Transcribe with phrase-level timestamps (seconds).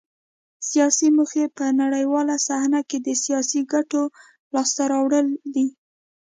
[0.69, 4.03] سیاسي موخې په نړیواله صحنه کې د سیاسي ګټو
[4.53, 5.67] لاسته راوړل دي